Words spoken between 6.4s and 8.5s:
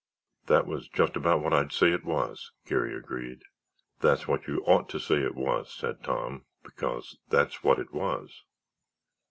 "because that's what it was."